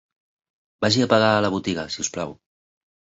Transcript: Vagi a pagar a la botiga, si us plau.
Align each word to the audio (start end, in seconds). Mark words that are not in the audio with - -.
Vagi 0.85 1.03
a 1.05 1.07
pagar 1.11 1.27
a 1.33 1.43
la 1.47 1.51
botiga, 1.57 1.83
si 1.97 2.01
us 2.05 2.09
plau. 2.17 2.33